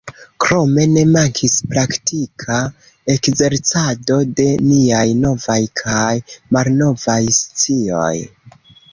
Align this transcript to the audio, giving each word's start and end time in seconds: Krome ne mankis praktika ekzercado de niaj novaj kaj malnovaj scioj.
Krome 0.43 0.83
ne 0.91 1.01
mankis 1.15 1.57
praktika 1.73 2.55
ekzercado 3.15 4.17
de 4.39 4.45
niaj 4.69 5.03
novaj 5.25 5.57
kaj 5.81 6.15
malnovaj 6.57 7.19
scioj. 7.41 8.11